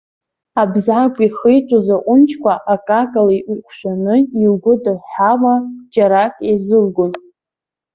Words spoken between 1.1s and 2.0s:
ихиҿоз